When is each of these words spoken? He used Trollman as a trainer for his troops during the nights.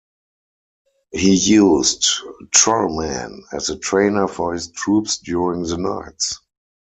He 1.11 1.35
used 1.35 2.07
Trollman 2.49 3.43
as 3.53 3.69
a 3.69 3.77
trainer 3.77 4.27
for 4.27 4.53
his 4.55 4.71
troops 4.71 5.19
during 5.19 5.61
the 5.61 5.77
nights. 5.77 6.39